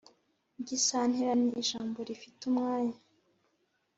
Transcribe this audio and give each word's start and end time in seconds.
Igisantera 0.59 1.33
ni 1.41 1.49
ijambo 1.61 1.97
rifite 2.09 2.41
umwanya 2.51 2.97